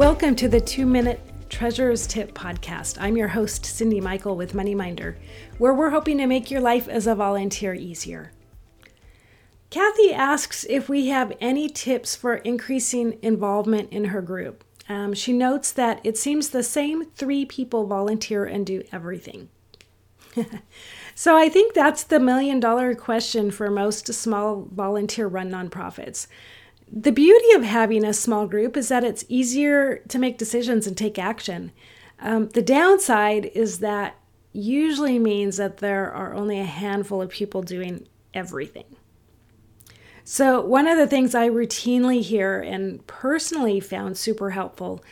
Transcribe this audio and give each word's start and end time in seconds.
Welcome 0.00 0.34
to 0.36 0.48
the 0.48 0.62
Two 0.62 0.86
Minute 0.86 1.20
Treasurer's 1.50 2.06
Tip 2.06 2.32
podcast. 2.32 2.96
I'm 2.98 3.18
your 3.18 3.28
host, 3.28 3.64
Cyndi 3.64 4.00
Michael 4.00 4.34
with 4.34 4.54
MoneyMinder, 4.54 5.16
where 5.58 5.74
we're 5.74 5.90
hoping 5.90 6.16
to 6.16 6.26
make 6.26 6.50
your 6.50 6.62
life 6.62 6.88
as 6.88 7.06
a 7.06 7.14
volunteer 7.14 7.74
easier. 7.74 8.32
Kathy 9.68 10.10
asks 10.14 10.64
if 10.70 10.88
we 10.88 11.08
have 11.08 11.36
any 11.38 11.68
tips 11.68 12.16
for 12.16 12.36
increasing 12.36 13.18
involvement 13.20 13.92
in 13.92 14.06
her 14.06 14.22
group. 14.22 14.64
Um, 14.88 15.12
she 15.12 15.34
notes 15.34 15.70
that 15.72 16.00
it 16.02 16.16
seems 16.16 16.48
the 16.48 16.62
same 16.62 17.04
three 17.10 17.44
people 17.44 17.86
volunteer 17.86 18.46
and 18.46 18.64
do 18.64 18.82
everything. 18.90 19.50
so 21.14 21.36
I 21.36 21.50
think 21.50 21.74
that's 21.74 22.04
the 22.04 22.18
million 22.18 22.58
dollar 22.58 22.94
question 22.94 23.50
for 23.50 23.70
most 23.70 24.10
small 24.14 24.66
volunteer 24.72 25.26
run 25.26 25.50
nonprofits 25.50 26.26
the 26.92 27.12
beauty 27.12 27.52
of 27.52 27.62
having 27.62 28.04
a 28.04 28.12
small 28.12 28.46
group 28.46 28.76
is 28.76 28.88
that 28.88 29.04
it's 29.04 29.24
easier 29.28 29.98
to 30.08 30.18
make 30.18 30.38
decisions 30.38 30.86
and 30.86 30.96
take 30.96 31.18
action. 31.18 31.72
Um, 32.18 32.48
the 32.48 32.62
downside 32.62 33.46
is 33.54 33.78
that 33.78 34.16
usually 34.52 35.18
means 35.18 35.56
that 35.56 35.78
there 35.78 36.12
are 36.12 36.34
only 36.34 36.58
a 36.58 36.64
handful 36.64 37.22
of 37.22 37.30
people 37.30 37.62
doing 37.62 38.08
everything. 38.34 38.96
So, 40.24 40.60
one 40.60 40.86
of 40.86 40.98
the 40.98 41.06
things 41.06 41.34
I 41.34 41.48
routinely 41.48 42.22
hear 42.22 42.60
and 42.60 43.04
personally 43.06 43.80
found 43.80 44.16
super 44.16 44.50
helpful 44.50 45.02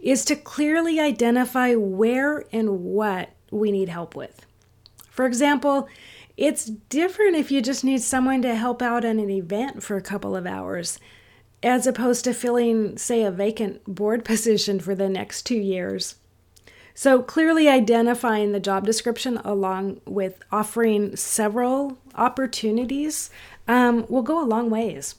is 0.00 0.24
to 0.26 0.36
clearly 0.36 1.00
identify 1.00 1.74
where 1.74 2.44
and 2.52 2.80
what 2.80 3.30
we 3.50 3.72
need 3.72 3.88
help 3.88 4.14
with. 4.14 4.46
For 5.10 5.26
example, 5.26 5.88
it's 6.36 6.66
different 6.66 7.36
if 7.36 7.50
you 7.50 7.60
just 7.60 7.84
need 7.84 8.02
someone 8.02 8.42
to 8.42 8.54
help 8.54 8.82
out 8.82 9.04
at 9.04 9.16
an 9.16 9.30
event 9.30 9.82
for 9.82 9.96
a 9.96 10.02
couple 10.02 10.34
of 10.34 10.46
hours 10.46 10.98
as 11.62 11.86
opposed 11.86 12.24
to 12.24 12.34
filling, 12.34 12.96
say, 12.98 13.22
a 13.22 13.30
vacant 13.30 13.84
board 13.84 14.24
position 14.26 14.80
for 14.80 14.94
the 14.94 15.08
next 15.08 15.42
two 15.42 15.58
years. 15.58 16.16
So, 16.94 17.22
clearly 17.22 17.68
identifying 17.68 18.52
the 18.52 18.60
job 18.60 18.84
description 18.84 19.38
along 19.38 20.02
with 20.04 20.42
offering 20.52 21.16
several 21.16 21.96
opportunities 22.14 23.30
um, 23.66 24.04
will 24.08 24.22
go 24.22 24.42
a 24.42 24.44
long 24.44 24.68
ways. 24.68 25.14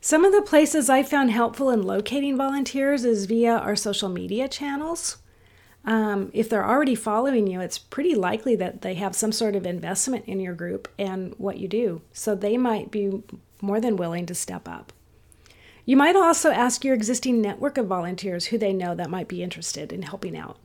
Some 0.00 0.24
of 0.24 0.32
the 0.32 0.42
places 0.42 0.90
I 0.90 1.02
found 1.02 1.30
helpful 1.30 1.70
in 1.70 1.82
locating 1.82 2.36
volunteers 2.36 3.04
is 3.04 3.26
via 3.26 3.56
our 3.56 3.76
social 3.76 4.08
media 4.08 4.48
channels. 4.48 5.18
Um, 5.84 6.30
if 6.32 6.48
they're 6.48 6.68
already 6.68 6.94
following 6.94 7.46
you, 7.46 7.60
it's 7.60 7.78
pretty 7.78 8.14
likely 8.14 8.56
that 8.56 8.82
they 8.82 8.94
have 8.94 9.16
some 9.16 9.32
sort 9.32 9.56
of 9.56 9.64
investment 9.64 10.24
in 10.26 10.40
your 10.40 10.54
group 10.54 10.88
and 10.98 11.34
what 11.38 11.58
you 11.58 11.68
do. 11.68 12.02
So 12.12 12.34
they 12.34 12.56
might 12.56 12.90
be 12.90 13.22
more 13.60 13.80
than 13.80 13.96
willing 13.96 14.26
to 14.26 14.34
step 14.34 14.68
up. 14.68 14.92
You 15.84 15.96
might 15.96 16.14
also 16.14 16.50
ask 16.50 16.84
your 16.84 16.94
existing 16.94 17.40
network 17.40 17.76
of 17.76 17.86
volunteers 17.86 18.46
who 18.46 18.58
they 18.58 18.72
know 18.72 18.94
that 18.94 19.10
might 19.10 19.28
be 19.28 19.42
interested 19.42 19.92
in 19.92 20.02
helping 20.02 20.36
out. 20.36 20.58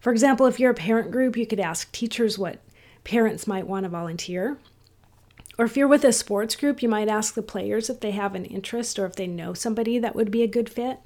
For 0.00 0.12
example, 0.12 0.46
if 0.46 0.60
you're 0.60 0.70
a 0.70 0.74
parent 0.74 1.10
group, 1.10 1.36
you 1.36 1.46
could 1.46 1.60
ask 1.60 1.90
teachers 1.90 2.38
what 2.38 2.60
parents 3.04 3.46
might 3.46 3.66
want 3.66 3.84
to 3.84 3.88
volunteer. 3.88 4.58
Or 5.58 5.64
if 5.64 5.76
you're 5.76 5.88
with 5.88 6.04
a 6.04 6.12
sports 6.12 6.54
group, 6.54 6.82
you 6.82 6.88
might 6.88 7.08
ask 7.08 7.34
the 7.34 7.42
players 7.42 7.90
if 7.90 8.00
they 8.00 8.12
have 8.12 8.34
an 8.34 8.44
interest 8.44 8.98
or 8.98 9.06
if 9.06 9.16
they 9.16 9.26
know 9.26 9.54
somebody 9.54 9.98
that 9.98 10.14
would 10.14 10.30
be 10.30 10.42
a 10.42 10.48
good 10.48 10.68
fit. 10.68 10.98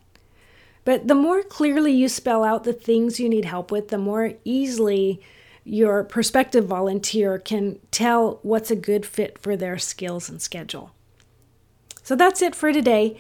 But 0.84 1.06
the 1.06 1.14
more 1.14 1.42
clearly 1.42 1.92
you 1.92 2.08
spell 2.08 2.42
out 2.42 2.64
the 2.64 2.72
things 2.72 3.20
you 3.20 3.28
need 3.28 3.44
help 3.44 3.70
with, 3.70 3.88
the 3.88 3.98
more 3.98 4.34
easily 4.44 5.22
your 5.64 6.02
prospective 6.02 6.66
volunteer 6.66 7.38
can 7.38 7.78
tell 7.92 8.40
what's 8.42 8.70
a 8.70 8.76
good 8.76 9.06
fit 9.06 9.38
for 9.38 9.56
their 9.56 9.78
skills 9.78 10.28
and 10.28 10.42
schedule. 10.42 10.92
So 12.02 12.16
that's 12.16 12.42
it 12.42 12.56
for 12.56 12.72
today. 12.72 13.16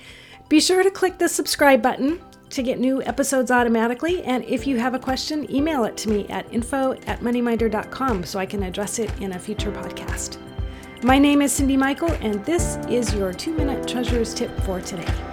Be 0.52 0.60
sure 0.60 0.82
to 0.82 0.90
click 0.90 1.16
the 1.16 1.30
subscribe 1.30 1.80
button 1.80 2.20
to 2.50 2.62
get 2.62 2.78
new 2.78 3.02
episodes 3.04 3.50
automatically. 3.50 4.22
And 4.24 4.44
if 4.44 4.66
you 4.66 4.78
have 4.78 4.92
a 4.92 4.98
question, 4.98 5.50
email 5.50 5.84
it 5.84 5.96
to 5.96 6.10
me 6.10 6.28
at 6.28 6.44
info 6.52 6.92
at 7.06 7.20
moneyminder.com 7.20 8.24
so 8.24 8.38
I 8.38 8.44
can 8.44 8.62
address 8.62 8.98
it 8.98 9.10
in 9.18 9.32
a 9.32 9.38
future 9.38 9.72
podcast. 9.72 10.36
My 11.04 11.18
name 11.18 11.40
is 11.40 11.58
Cyndi 11.58 11.78
Michael, 11.78 12.12
and 12.20 12.44
this 12.44 12.76
is 12.90 13.14
your 13.14 13.32
two 13.32 13.54
minute 13.54 13.88
treasurer's 13.88 14.34
tip 14.34 14.54
for 14.60 14.82
today. 14.82 15.31